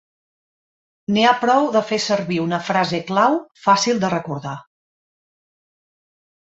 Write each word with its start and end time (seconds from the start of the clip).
N'hi 1.13 1.25
ha 1.27 1.33
prou 1.43 1.67
de 1.75 1.83
fer 1.91 2.01
servir 2.07 2.41
una 2.47 2.61
frase 2.71 3.03
clau 3.13 3.39
fàcil 3.69 4.05
de 4.07 4.13
recordar. 4.19 4.59